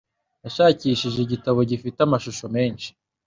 Nashakishije 0.41 1.17
igitabo 1.21 1.59
gifite 1.71 1.99
amashusho 2.03 2.45
menshi. 2.55 2.89